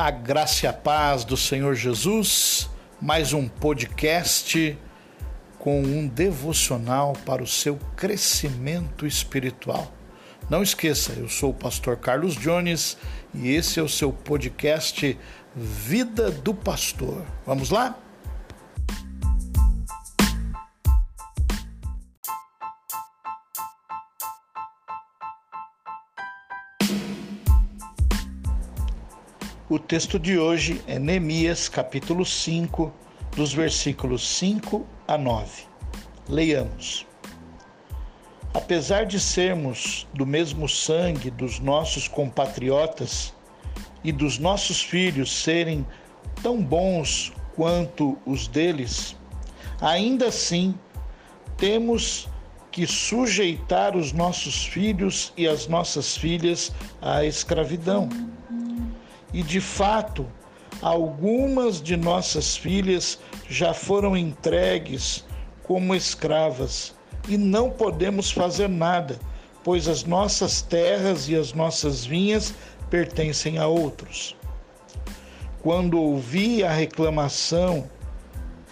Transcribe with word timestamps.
A 0.00 0.10
graça 0.10 0.64
e 0.64 0.66
a 0.66 0.72
paz 0.72 1.24
do 1.24 1.36
Senhor 1.36 1.74
Jesus, 1.74 2.70
mais 2.98 3.34
um 3.34 3.46
podcast 3.46 4.78
com 5.58 5.82
um 5.82 6.08
devocional 6.08 7.12
para 7.26 7.42
o 7.42 7.46
seu 7.46 7.78
crescimento 7.98 9.06
espiritual. 9.06 9.92
Não 10.48 10.62
esqueça, 10.62 11.12
eu 11.12 11.28
sou 11.28 11.50
o 11.50 11.54
pastor 11.54 11.98
Carlos 11.98 12.34
Jones 12.34 12.96
e 13.34 13.50
esse 13.50 13.78
é 13.78 13.82
o 13.82 13.90
seu 13.90 14.10
podcast 14.10 15.18
Vida 15.54 16.30
do 16.30 16.54
Pastor. 16.54 17.22
Vamos 17.44 17.68
lá? 17.68 17.94
O 29.70 29.78
texto 29.78 30.18
de 30.18 30.36
hoje 30.36 30.82
é 30.88 30.98
Neemias, 30.98 31.68
capítulo 31.68 32.26
5, 32.26 32.92
dos 33.36 33.52
versículos 33.52 34.28
5 34.28 34.84
a 35.06 35.16
9. 35.16 35.62
Leiamos. 36.28 37.06
Apesar 38.52 39.06
de 39.06 39.20
sermos 39.20 40.08
do 40.12 40.26
mesmo 40.26 40.68
sangue 40.68 41.30
dos 41.30 41.60
nossos 41.60 42.08
compatriotas 42.08 43.32
e 44.02 44.10
dos 44.10 44.40
nossos 44.40 44.82
filhos 44.82 45.30
serem 45.30 45.86
tão 46.42 46.60
bons 46.60 47.32
quanto 47.54 48.18
os 48.26 48.48
deles, 48.48 49.16
ainda 49.80 50.26
assim 50.26 50.74
temos 51.56 52.28
que 52.72 52.88
sujeitar 52.88 53.96
os 53.96 54.12
nossos 54.12 54.66
filhos 54.66 55.32
e 55.36 55.46
as 55.46 55.68
nossas 55.68 56.16
filhas 56.16 56.72
à 57.00 57.24
escravidão 57.24 58.08
e 59.32 59.42
de 59.42 59.60
fato, 59.60 60.26
algumas 60.82 61.80
de 61.80 61.96
nossas 61.96 62.56
filhas 62.56 63.18
já 63.48 63.72
foram 63.72 64.16
entregues 64.16 65.24
como 65.62 65.94
escravas 65.94 66.94
e 67.28 67.36
não 67.36 67.70
podemos 67.70 68.30
fazer 68.30 68.68
nada, 68.68 69.18
pois 69.62 69.86
as 69.88 70.04
nossas 70.04 70.62
terras 70.62 71.28
e 71.28 71.36
as 71.36 71.52
nossas 71.52 72.04
vinhas 72.04 72.54
pertencem 72.88 73.58
a 73.58 73.66
outros. 73.66 74.36
Quando 75.62 76.00
ouvi 76.00 76.64
a 76.64 76.72
reclamação 76.72 77.88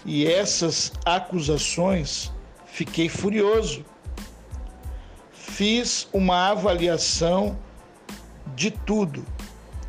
e 0.04 0.26
essas 0.26 0.92
acusações, 1.04 2.32
fiquei 2.66 3.08
furioso. 3.08 3.84
Fiz 5.30 6.08
uma 6.12 6.50
avaliação 6.50 7.58
de 8.56 8.70
tudo 8.70 9.24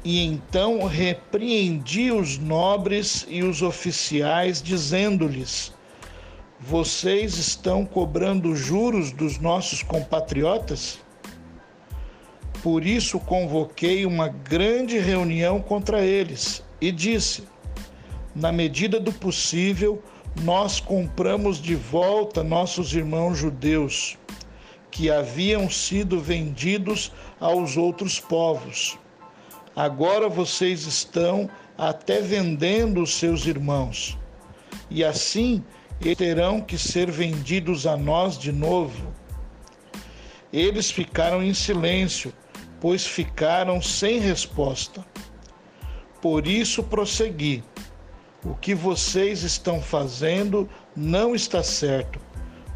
e 0.04 0.24
então 0.24 0.86
repreendi 0.86 2.12
os 2.12 2.38
nobres 2.38 3.26
e 3.28 3.44
os 3.44 3.62
oficiais, 3.62 4.62
dizendo-lhes: 4.62 5.74
Vocês 6.60 7.38
estão 7.38 7.86
cobrando 7.86 8.56
juros 8.56 9.12
dos 9.12 9.40
nossos 9.40 9.84
compatriotas? 9.84 11.00
Por 12.64 12.86
isso 12.86 13.20
convoquei 13.20 14.06
uma 14.06 14.30
grande 14.30 14.98
reunião 14.98 15.62
contra 15.62 16.06
eles 16.06 16.64
e 16.80 16.92
disse: 16.92 17.44
Na 18.34 18.54
medida 18.54 19.02
do 19.02 19.12
possível, 19.12 20.02
nós 20.44 20.80
compramos 20.80 21.62
de 21.62 21.76
volta 21.76 22.42
nossos 22.42 22.94
irmãos 22.94 23.38
judeus, 23.38 24.18
que 24.90 25.12
haviam 25.12 25.70
sido 25.70 26.22
vendidos 26.22 27.12
aos 27.38 27.76
outros 27.76 28.18
povos 28.18 28.98
Agora 29.80 30.28
vocês 30.28 30.86
estão 30.86 31.50
até 31.78 32.20
vendendo 32.20 33.02
os 33.02 33.16
seus 33.16 33.46
irmãos, 33.46 34.18
e 34.90 35.06
assim 35.06 35.64
terão 36.18 36.60
que 36.60 36.78
ser 36.78 37.10
vendidos 37.10 37.88
a 37.88 37.96
nós 37.96 38.38
de 38.38 38.52
novo. 38.52 39.08
Eles 40.52 40.92
ficaram 40.92 41.42
em 41.42 41.54
silêncio, 41.54 42.34
pois 42.82 43.08
ficaram 43.08 43.82
sem 43.82 44.20
resposta. 44.20 45.02
Por 46.22 46.46
isso 46.46 46.84
prossegui. 46.84 47.64
O 48.44 48.56
que 48.56 48.76
vocês 48.76 49.44
estão 49.44 49.82
fazendo 49.82 50.70
não 50.94 51.34
está 51.34 51.64
certo. 51.64 52.20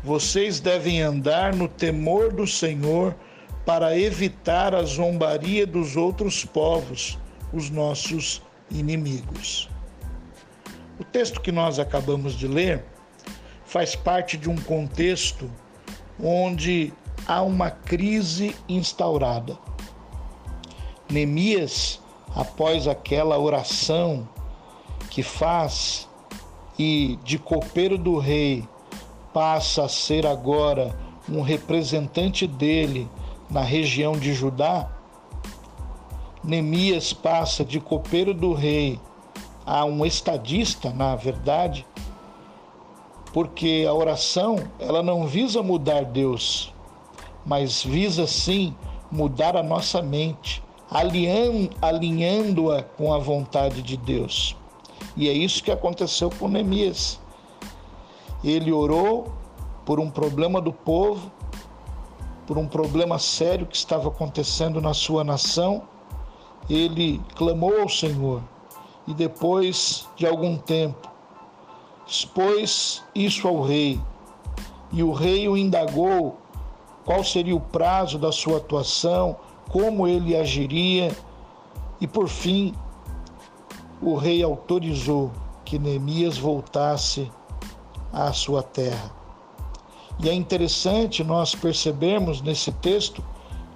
Vocês 0.01 0.61
devem 0.61 1.01
andar 1.01 1.53
no 1.53 1.67
temor 1.67 2.31
do 2.31 2.47
Senhor 2.47 3.13
para 3.65 3.97
evitar 3.97 4.75
a 4.75 4.83
zombaria 4.83 5.65
dos 5.65 5.95
outros 5.95 6.43
povos, 6.43 7.17
os 7.53 7.69
nossos 7.69 8.41
inimigos. 8.69 9.69
O 10.99 11.03
texto 11.03 11.41
que 11.41 11.51
nós 11.51 11.79
acabamos 11.79 12.33
de 12.33 12.47
ler 12.47 12.83
faz 13.65 13.95
parte 13.95 14.37
de 14.37 14.49
um 14.49 14.55
contexto 14.55 15.49
onde 16.21 16.93
há 17.27 17.41
uma 17.41 17.71
crise 17.71 18.55
instaurada. 18.67 19.57
Neemias, 21.09 22.01
após 22.35 22.87
aquela 22.87 23.37
oração 23.37 24.27
que 25.09 25.23
faz 25.23 26.07
e 26.77 27.19
de 27.23 27.37
copeiro 27.37 27.97
do 27.97 28.17
rei 28.17 28.67
passa 29.33 29.85
a 29.85 29.89
ser 29.89 30.25
agora 30.25 30.95
um 31.29 31.41
representante 31.41 32.45
dele 32.45 33.09
na 33.53 33.61
região 33.61 34.13
de 34.13 34.33
Judá, 34.33 34.89
Neemias 36.43 37.13
passa 37.13 37.63
de 37.63 37.79
copeiro 37.79 38.33
do 38.33 38.51
rei 38.51 38.99
a 39.63 39.85
um 39.85 40.03
estadista, 40.03 40.89
na 40.89 41.15
verdade, 41.15 41.85
porque 43.31 43.85
a 43.87 43.93
oração 43.93 44.57
ela 44.79 45.03
não 45.03 45.27
visa 45.27 45.61
mudar 45.61 46.03
Deus, 46.03 46.73
mas 47.45 47.83
visa 47.83 48.25
sim 48.25 48.75
mudar 49.11 49.55
a 49.55 49.61
nossa 49.61 50.01
mente, 50.01 50.63
alinhando-a 51.79 52.81
com 52.81 53.13
a 53.13 53.19
vontade 53.19 53.83
de 53.83 53.95
Deus. 53.95 54.57
E 55.15 55.29
é 55.29 55.31
isso 55.31 55.63
que 55.63 55.71
aconteceu 55.71 56.31
com 56.31 56.47
Neemias. 56.47 57.19
Ele 58.43 58.71
orou 58.71 59.31
por 59.85 59.99
um 59.99 60.09
problema 60.09 60.59
do 60.59 60.73
povo, 60.73 61.31
por 62.45 62.57
um 62.57 62.67
problema 62.67 63.17
sério 63.19 63.65
que 63.65 63.75
estava 63.75 64.09
acontecendo 64.09 64.81
na 64.81 64.93
sua 64.93 65.23
nação, 65.23 65.83
ele 66.69 67.21
clamou 67.35 67.81
ao 67.81 67.89
Senhor 67.89 68.41
e 69.07 69.13
depois 69.13 70.07
de 70.15 70.25
algum 70.25 70.57
tempo 70.57 71.09
expôs 72.07 73.03
isso 73.13 73.47
ao 73.47 73.61
rei. 73.61 73.99
E 74.91 75.03
o 75.03 75.11
rei 75.11 75.47
o 75.47 75.57
indagou 75.57 76.37
qual 77.03 77.23
seria 77.23 77.55
o 77.55 77.59
prazo 77.59 78.17
da 78.17 78.31
sua 78.31 78.57
atuação, 78.57 79.35
como 79.69 80.07
ele 80.07 80.35
agiria, 80.35 81.15
e 81.99 82.07
por 82.07 82.27
fim 82.27 82.73
o 84.01 84.15
rei 84.15 84.43
autorizou 84.43 85.31
que 85.65 85.79
Neemias 85.79 86.37
voltasse 86.37 87.31
à 88.11 88.31
sua 88.31 88.61
terra. 88.61 89.22
E 90.19 90.29
é 90.29 90.33
interessante 90.33 91.23
nós 91.23 91.55
percebermos 91.55 92.41
nesse 92.41 92.71
texto 92.71 93.23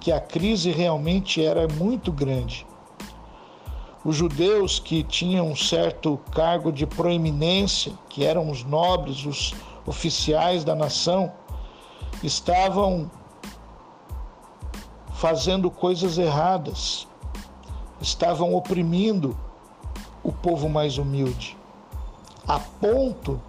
que 0.00 0.12
a 0.12 0.20
crise 0.20 0.70
realmente 0.70 1.44
era 1.44 1.66
muito 1.68 2.12
grande. 2.12 2.66
Os 4.04 4.16
judeus 4.16 4.78
que 4.78 5.02
tinham 5.02 5.48
um 5.48 5.56
certo 5.56 6.18
cargo 6.30 6.72
de 6.72 6.86
proeminência, 6.86 7.92
que 8.08 8.24
eram 8.24 8.50
os 8.50 8.64
nobres, 8.64 9.26
os 9.26 9.54
oficiais 9.84 10.64
da 10.64 10.74
nação, 10.74 11.32
estavam 12.22 13.10
fazendo 15.12 15.70
coisas 15.70 16.16
erradas, 16.16 17.06
estavam 18.00 18.54
oprimindo 18.54 19.36
o 20.22 20.32
povo 20.32 20.68
mais 20.68 20.96
humilde, 20.96 21.56
a 22.46 22.60
ponto 22.60 23.40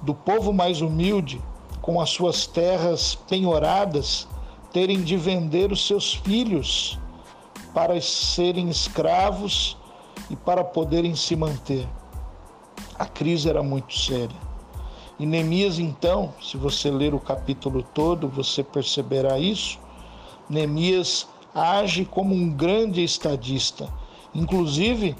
do 0.00 0.14
povo 0.14 0.52
mais 0.52 0.80
humilde 0.80 1.40
com 1.84 2.00
as 2.00 2.08
suas 2.08 2.46
terras 2.46 3.14
penhoradas, 3.14 4.26
terem 4.72 5.02
de 5.02 5.18
vender 5.18 5.70
os 5.70 5.86
seus 5.86 6.14
filhos 6.14 6.98
para 7.74 8.00
serem 8.00 8.70
escravos 8.70 9.76
e 10.30 10.34
para 10.34 10.64
poderem 10.64 11.14
se 11.14 11.36
manter. 11.36 11.86
A 12.98 13.04
crise 13.04 13.50
era 13.50 13.62
muito 13.62 13.94
séria. 13.98 14.34
E 15.18 15.26
Neemias, 15.26 15.78
então, 15.78 16.32
se 16.40 16.56
você 16.56 16.90
ler 16.90 17.12
o 17.12 17.20
capítulo 17.20 17.82
todo, 17.82 18.30
você 18.30 18.64
perceberá 18.64 19.38
isso. 19.38 19.78
Neemias 20.48 21.28
age 21.54 22.06
como 22.06 22.34
um 22.34 22.48
grande 22.48 23.04
estadista. 23.04 23.92
Inclusive, 24.34 25.14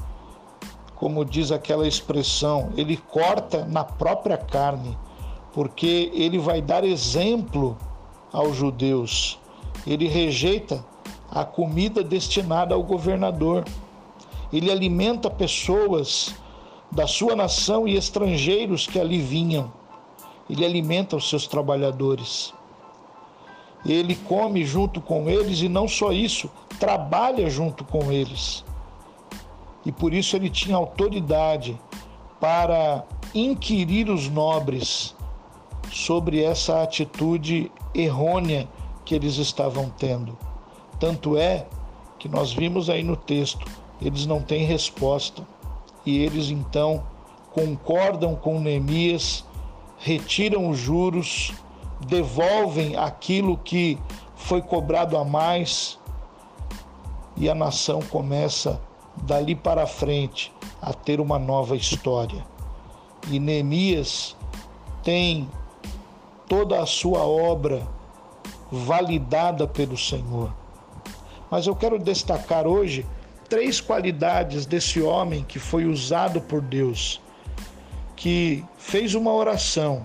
como 0.94 1.26
diz 1.26 1.52
aquela 1.52 1.87
expressão, 1.87 2.72
ele 2.75 2.96
corta 2.96 3.66
na 3.66 3.84
própria 3.84 4.38
carne 4.38 4.96
porque 5.54 6.10
ele 6.12 6.36
vai 6.36 6.60
dar 6.60 6.84
exemplo 6.84 7.78
aos 8.32 8.56
judeus. 8.56 9.38
Ele 9.86 10.08
rejeita 10.08 10.84
a 11.30 11.44
comida 11.44 12.02
destinada 12.02 12.74
ao 12.74 12.82
governador. 12.82 13.64
ele 14.52 14.70
alimenta 14.70 15.30
pessoas 15.30 16.34
da 16.90 17.06
sua 17.06 17.34
nação 17.34 17.88
e 17.88 17.96
estrangeiros 17.96 18.86
que 18.86 18.98
ali 18.98 19.20
vinham. 19.20 19.72
Ele 20.50 20.64
alimenta 20.64 21.16
os 21.16 21.28
seus 21.28 21.46
trabalhadores. 21.46 22.52
Ele 23.86 24.14
come 24.14 24.64
junto 24.64 25.00
com 25.00 25.28
eles 25.30 25.60
e 25.60 25.68
não 25.68 25.86
só 25.86 26.12
isso, 26.12 26.50
trabalha 26.80 27.48
junto 27.48 27.84
com 27.84 28.10
eles. 28.10 28.64
E 29.84 29.92
por 29.92 30.12
isso 30.12 30.34
ele 30.34 30.50
tinha 30.50 30.76
autoridade 30.76 31.78
para 32.40 33.04
inquirir 33.34 34.08
os 34.08 34.28
nobres 34.28 35.14
sobre 35.94 36.43
essa 36.43 36.82
atitude 36.82 37.70
errônea 37.94 38.69
que 39.05 39.14
eles 39.14 39.37
estavam 39.37 39.88
tendo. 39.96 40.37
Tanto 40.99 41.37
é 41.38 41.67
que 42.19 42.29
nós 42.29 42.52
vimos 42.52 42.91
aí 42.91 43.05
no 43.05 43.17
texto, 43.17 43.64
eles 44.02 44.26
não 44.26 44.43
têm 44.43 44.64
resposta. 44.64 45.46
E 46.05 46.19
eles 46.19 46.50
então 46.50 47.05
concordam 47.52 48.35
com 48.35 48.58
Neemias, 48.58 49.44
retiram 49.99 50.69
os 50.69 50.79
juros, 50.79 51.52
devolvem 52.08 52.97
aquilo 52.97 53.56
que 53.56 53.97
foi 54.35 54.61
cobrado 54.61 55.17
a 55.17 55.25
mais, 55.25 55.99
e 57.37 57.49
a 57.49 57.55
nação 57.55 58.00
começa 58.02 58.81
dali 59.23 59.55
para 59.55 59.87
frente 59.87 60.52
a 60.82 60.93
ter 60.93 61.20
uma 61.20 61.38
nova 61.38 61.76
história. 61.76 62.44
E 63.31 63.38
Neemias 63.38 64.37
tem 65.05 65.49
toda 66.54 66.80
a 66.80 66.86
sua 66.86 67.26
obra 67.26 67.84
validada 68.70 69.66
pelo 69.66 69.98
Senhor. 69.98 70.54
Mas 71.50 71.66
eu 71.66 71.74
quero 71.74 71.98
destacar 71.98 72.64
hoje 72.64 73.04
três 73.48 73.80
qualidades 73.80 74.64
desse 74.64 75.02
homem 75.02 75.42
que 75.42 75.58
foi 75.58 75.84
usado 75.84 76.40
por 76.40 76.60
Deus, 76.60 77.20
que 78.14 78.64
fez 78.78 79.16
uma 79.16 79.32
oração 79.32 80.04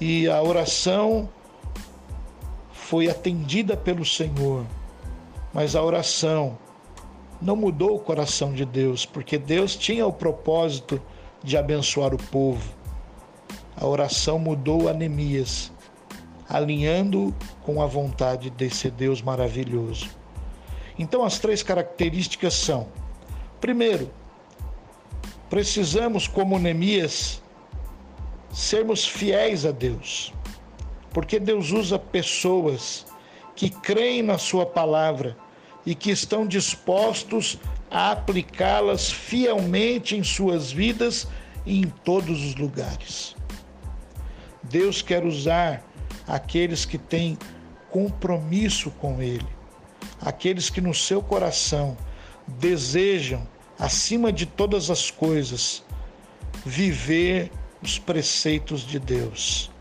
e 0.00 0.28
a 0.28 0.40
oração 0.40 1.28
foi 2.72 3.10
atendida 3.10 3.76
pelo 3.76 4.04
Senhor, 4.04 4.64
mas 5.52 5.74
a 5.74 5.82
oração 5.82 6.56
não 7.42 7.56
mudou 7.56 7.96
o 7.96 7.98
coração 7.98 8.52
de 8.52 8.64
Deus, 8.64 9.04
porque 9.04 9.36
Deus 9.36 9.74
tinha 9.74 10.06
o 10.06 10.12
propósito 10.12 11.02
de 11.42 11.58
abençoar 11.58 12.14
o 12.14 12.18
povo. 12.18 12.79
A 13.80 13.86
oração 13.86 14.38
mudou 14.38 14.90
Anemias, 14.90 15.72
alinhando 16.46 17.34
com 17.62 17.80
a 17.80 17.86
vontade 17.86 18.50
desse 18.50 18.90
Deus 18.90 19.22
maravilhoso. 19.22 20.10
Então, 20.98 21.24
as 21.24 21.38
três 21.38 21.62
características 21.62 22.52
são: 22.52 22.88
primeiro, 23.58 24.10
precisamos, 25.48 26.28
como 26.28 26.58
Neemias, 26.58 27.42
sermos 28.52 29.06
fiéis 29.06 29.64
a 29.64 29.70
Deus, 29.70 30.30
porque 31.10 31.40
Deus 31.40 31.70
usa 31.70 31.98
pessoas 31.98 33.06
que 33.56 33.70
creem 33.70 34.22
na 34.22 34.36
Sua 34.36 34.66
palavra 34.66 35.38
e 35.86 35.94
que 35.94 36.10
estão 36.10 36.46
dispostos 36.46 37.58
a 37.90 38.12
aplicá-las 38.12 39.10
fielmente 39.10 40.14
em 40.14 40.22
suas 40.22 40.70
vidas 40.70 41.26
e 41.64 41.80
em 41.80 41.88
todos 42.04 42.44
os 42.44 42.54
lugares. 42.56 43.39
Deus 44.70 45.02
quer 45.02 45.24
usar 45.24 45.84
aqueles 46.28 46.84
que 46.84 46.96
têm 46.96 47.36
compromisso 47.90 48.88
com 48.92 49.20
Ele, 49.20 49.48
aqueles 50.20 50.70
que 50.70 50.80
no 50.80 50.94
seu 50.94 51.20
coração 51.20 51.96
desejam, 52.46 53.46
acima 53.76 54.32
de 54.32 54.46
todas 54.46 54.88
as 54.88 55.10
coisas, 55.10 55.82
viver 56.64 57.50
os 57.82 57.98
preceitos 57.98 58.82
de 58.82 59.00
Deus. 59.00 59.72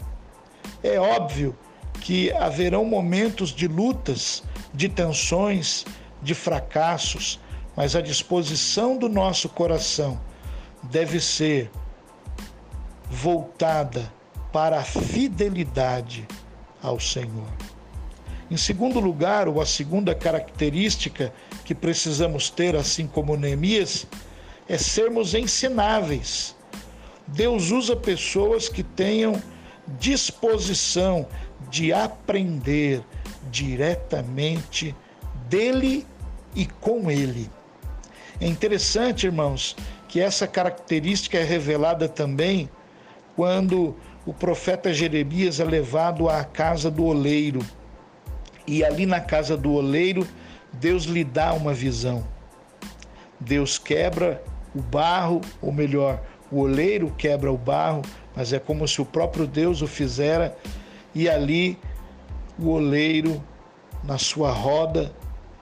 É 0.81 0.99
óbvio 0.99 1.55
que 2.01 2.31
haverão 2.33 2.83
momentos 2.83 3.51
de 3.51 3.67
lutas, 3.67 4.43
de 4.73 4.89
tensões, 4.89 5.85
de 6.19 6.33
fracassos, 6.33 7.39
mas 7.75 7.95
a 7.95 8.01
disposição 8.01 8.97
do 8.97 9.07
nosso 9.07 9.49
coração 9.49 10.19
deve 10.81 11.19
ser 11.19 11.69
voltada 13.07 14.11
para 14.51 14.79
a 14.79 14.83
fidelidade 14.83 16.27
ao 16.81 16.99
Senhor. 16.99 17.47
Em 18.49 18.57
segundo 18.57 18.99
lugar, 18.99 19.47
ou 19.47 19.61
a 19.61 19.65
segunda 19.65 20.15
característica 20.15 21.31
que 21.63 21.75
precisamos 21.75 22.49
ter, 22.49 22.75
assim 22.75 23.05
como 23.05 23.37
Neemias, 23.37 24.07
é 24.67 24.77
sermos 24.77 25.35
ensináveis. 25.35 26.55
Deus 27.27 27.69
usa 27.69 27.95
pessoas 27.95 28.67
que 28.67 28.81
tenham 28.81 29.39
disposição 29.99 31.27
de 31.69 31.93
aprender 31.93 33.03
diretamente 33.51 34.95
dele 35.47 36.05
e 36.55 36.65
com 36.65 37.09
ele. 37.11 37.49
É 38.41 38.47
interessante, 38.47 39.25
irmãos, 39.25 39.75
que 40.07 40.19
essa 40.19 40.47
característica 40.47 41.37
é 41.37 41.43
revelada 41.43 42.07
também 42.07 42.69
quando 43.35 43.95
o 44.25 44.33
profeta 44.33 44.93
Jeremias 44.93 45.59
é 45.59 45.63
levado 45.63 46.29
à 46.29 46.43
casa 46.43 46.91
do 46.91 47.05
oleiro. 47.05 47.59
E 48.67 48.83
ali 48.83 49.05
na 49.05 49.19
casa 49.19 49.57
do 49.57 49.73
oleiro, 49.73 50.27
Deus 50.73 51.05
lhe 51.05 51.23
dá 51.23 51.53
uma 51.53 51.73
visão. 51.73 52.25
Deus 53.39 53.77
quebra 53.77 54.43
o 54.75 54.81
barro, 54.81 55.41
ou 55.61 55.71
melhor, 55.71 56.21
o 56.51 56.59
oleiro 56.59 57.13
quebra 57.17 57.51
o 57.51 57.57
barro, 57.57 58.01
mas 58.35 58.53
é 58.53 58.59
como 58.59 58.87
se 58.87 59.01
o 59.01 59.05
próprio 59.05 59.47
Deus 59.47 59.81
o 59.81 59.87
fizera, 59.87 60.55
e 61.15 61.27
ali 61.27 61.77
o 62.57 62.69
oleiro, 62.69 63.43
na 64.03 64.17
sua 64.17 64.51
roda, 64.51 65.11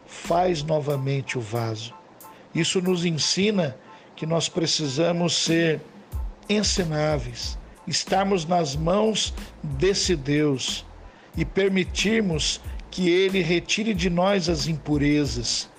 faz 0.05 0.63
novamente 0.63 1.37
o 1.37 1.41
vaso. 1.41 1.93
Isso 2.53 2.81
nos 2.81 3.05
ensina 3.05 3.77
que 4.15 4.25
nós 4.25 4.49
precisamos 4.49 5.43
ser 5.43 5.79
ensináveis, 6.49 7.57
estarmos 7.87 8.45
nas 8.45 8.75
mãos 8.75 9.33
desse 9.63 10.15
Deus 10.15 10.85
e 11.35 11.45
permitirmos 11.45 12.59
que 12.91 13.09
Ele 13.09 13.41
retire 13.41 13.93
de 13.93 14.09
nós 14.09 14.49
as 14.49 14.67
impurezas 14.67 15.69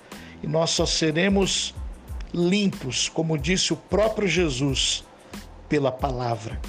e 0.41 0.47
nós 0.47 0.71
só 0.71 0.85
seremos 0.85 1.73
limpos, 2.33 3.09
como 3.09 3.37
disse 3.37 3.73
o 3.73 3.77
próprio 3.77 4.27
Jesus, 4.27 5.03
pela 5.67 5.91
palavra. 5.91 6.59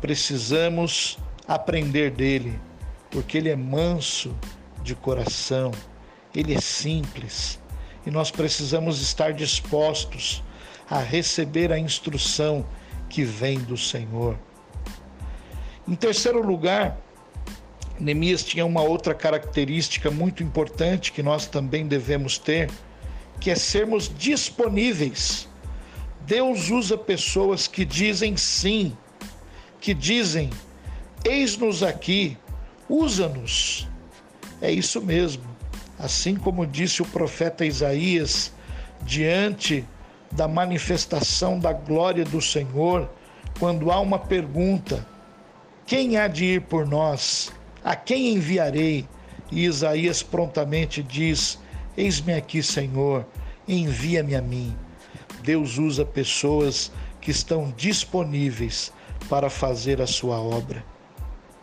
Precisamos 0.00 1.18
aprender 1.46 2.10
dele, 2.10 2.58
porque 3.10 3.38
ele 3.38 3.48
é 3.48 3.56
manso 3.56 4.34
de 4.82 4.94
coração, 4.94 5.70
ele 6.34 6.54
é 6.54 6.60
simples 6.60 7.60
e 8.04 8.10
nós 8.10 8.30
precisamos 8.30 9.00
estar 9.00 9.32
dispostos 9.32 10.42
a 10.88 11.00
receber 11.00 11.72
a 11.72 11.78
instrução 11.78 12.64
que 13.08 13.24
vem 13.24 13.58
do 13.58 13.76
Senhor. 13.76 14.38
Em 15.88 15.94
terceiro 15.94 16.44
lugar, 16.44 16.98
Neemias 17.98 18.42
tinha 18.42 18.66
uma 18.66 18.82
outra 18.82 19.14
característica 19.14 20.10
muito 20.10 20.42
importante 20.42 21.12
que 21.12 21.22
nós 21.22 21.46
também 21.46 21.86
devemos 21.86 22.38
ter, 22.38 22.70
que 23.40 23.50
é 23.50 23.54
sermos 23.54 24.12
disponíveis. 24.18 25.48
Deus 26.22 26.70
usa 26.70 26.98
pessoas 26.98 27.68
que 27.68 27.84
dizem 27.84 28.36
sim, 28.36 28.96
que 29.80 29.94
dizem: 29.94 30.50
eis-nos 31.24 31.82
aqui, 31.82 32.36
usa-nos. 32.88 33.88
É 34.60 34.70
isso 34.70 35.00
mesmo. 35.00 35.44
Assim 35.98 36.34
como 36.34 36.66
disse 36.66 37.00
o 37.00 37.06
profeta 37.06 37.64
Isaías, 37.64 38.52
diante 39.02 39.84
da 40.32 40.48
manifestação 40.48 41.58
da 41.58 41.72
glória 41.72 42.24
do 42.24 42.42
Senhor, 42.42 43.08
quando 43.58 43.90
há 43.90 44.00
uma 44.00 44.18
pergunta: 44.18 45.06
quem 45.86 46.16
há 46.16 46.26
de 46.26 46.44
ir 46.44 46.62
por 46.62 46.84
nós? 46.84 47.52
A 47.84 47.94
quem 47.94 48.34
enviarei? 48.34 49.08
E 49.50 49.64
Isaías 49.64 50.22
prontamente 50.22 51.02
diz: 51.02 51.58
Eis-me 51.96 52.34
aqui, 52.34 52.62
Senhor, 52.62 53.24
envia-me 53.68 54.34
a 54.34 54.42
mim. 54.42 54.76
Deus 55.42 55.78
usa 55.78 56.04
pessoas 56.04 56.90
que 57.20 57.30
estão 57.30 57.72
disponíveis 57.76 58.92
para 59.28 59.48
fazer 59.48 60.02
a 60.02 60.06
sua 60.06 60.40
obra. 60.40 60.84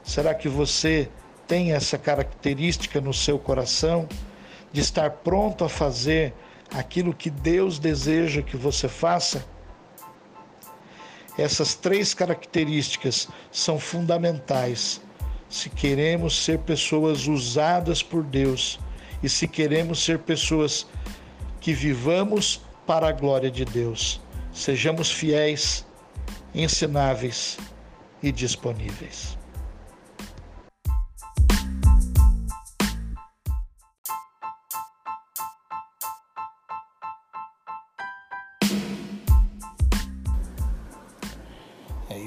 Será 0.01 0.33
que 0.33 0.47
você 0.47 1.09
tem 1.45 1.73
essa 1.73 1.97
característica 1.97 3.01
no 3.01 3.13
seu 3.13 3.37
coração 3.37 4.07
de 4.71 4.79
estar 4.79 5.09
pronto 5.09 5.65
a 5.65 5.69
fazer 5.69 6.33
aquilo 6.73 7.13
que 7.13 7.29
Deus 7.29 7.77
deseja 7.77 8.41
que 8.41 8.55
você 8.55 8.87
faça? 8.87 9.45
Essas 11.37 11.73
três 11.73 12.13
características 12.13 13.27
são 13.51 13.79
fundamentais 13.79 15.01
se 15.49 15.69
queremos 15.69 16.43
ser 16.43 16.59
pessoas 16.59 17.27
usadas 17.27 18.01
por 18.01 18.23
Deus 18.23 18.79
e 19.21 19.29
se 19.29 19.47
queremos 19.47 20.03
ser 20.03 20.19
pessoas 20.19 20.87
que 21.61 21.73
vivamos 21.73 22.61
para 22.87 23.07
a 23.07 23.11
glória 23.11 23.51
de 23.51 23.63
Deus. 23.63 24.19
Sejamos 24.51 25.11
fiéis, 25.11 25.85
ensináveis 26.53 27.57
e 28.21 28.31
disponíveis. 28.31 29.37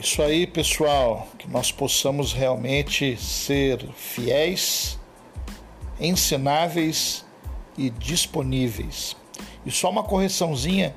Isso 0.06 0.22
aí, 0.22 0.46
pessoal. 0.46 1.26
Que 1.36 1.48
nós 1.50 1.72
possamos 1.72 2.32
realmente 2.32 3.16
ser 3.16 3.84
fiéis, 3.96 4.98
ensináveis 6.00 7.24
e 7.76 7.90
disponíveis. 7.90 9.16
E 9.64 9.70
só 9.70 9.90
uma 9.90 10.04
correçãozinha: 10.04 10.94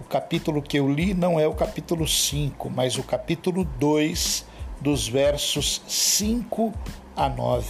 o 0.00 0.04
capítulo 0.04 0.62
que 0.62 0.78
eu 0.78 0.90
li 0.90 1.12
não 1.12 1.38
é 1.38 1.46
o 1.46 1.54
capítulo 1.54 2.08
5, 2.08 2.70
mas 2.70 2.96
o 2.96 3.02
capítulo 3.02 3.64
2, 3.64 4.46
dos 4.80 5.06
versos 5.06 5.82
5 5.86 6.72
a 7.14 7.28
9. 7.28 7.68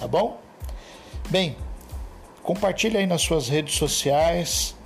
Tá 0.00 0.08
bom? 0.08 0.40
Bem, 1.30 1.56
compartilhe 2.42 2.98
aí 2.98 3.06
nas 3.06 3.22
suas 3.22 3.48
redes 3.48 3.76
sociais. 3.76 4.76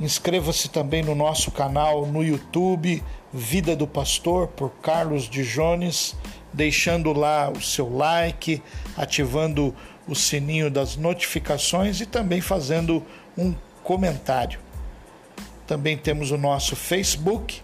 Inscreva-se 0.00 0.68
também 0.68 1.02
no 1.02 1.14
nosso 1.14 1.50
canal 1.52 2.04
no 2.06 2.24
YouTube 2.24 3.02
Vida 3.32 3.76
do 3.76 3.86
Pastor 3.86 4.48
por 4.48 4.70
Carlos 4.82 5.28
de 5.28 5.44
Jones, 5.44 6.16
deixando 6.52 7.12
lá 7.12 7.50
o 7.50 7.60
seu 7.60 7.88
like, 7.88 8.62
ativando 8.96 9.74
o 10.06 10.14
sininho 10.14 10.70
das 10.70 10.96
notificações 10.96 12.00
e 12.00 12.06
também 12.06 12.40
fazendo 12.40 13.02
um 13.36 13.54
comentário. 13.82 14.60
Também 15.66 15.96
temos 15.96 16.30
o 16.30 16.38
nosso 16.38 16.76
Facebook, 16.76 17.60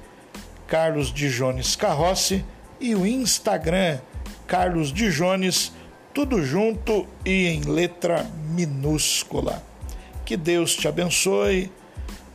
Carlos 0.66 1.12
de 1.12 1.28
Jones 1.30 1.76
Carrossi, 1.76 2.44
e 2.80 2.94
o 2.94 3.06
Instagram, 3.06 3.98
Carlos 4.46 4.92
de 4.92 5.10
Jones, 5.12 5.72
tudo 6.14 6.44
junto 6.44 7.06
e 7.24 7.46
em 7.46 7.60
letra 7.60 8.24
minúscula. 8.48 9.62
Que 10.24 10.36
Deus 10.36 10.74
te 10.74 10.88
abençoe 10.88 11.70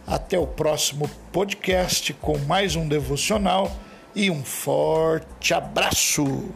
até 0.07 0.37
o 0.37 0.45
próximo 0.45 1.09
podcast 1.31 2.13
com 2.13 2.37
mais 2.39 2.75
um 2.75 2.87
devocional 2.87 3.71
e 4.15 4.29
um 4.29 4.43
forte 4.43 5.53
abraço! 5.53 6.53